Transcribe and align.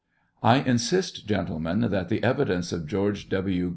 I 0.41 0.61
insist, 0.61 1.27
gentlemen, 1.27 1.81
that 1.91 2.09
the 2.09 2.23
evidence 2.23 2.71
of 2.71 2.87
George 2.87 3.29
W. 3.29 3.69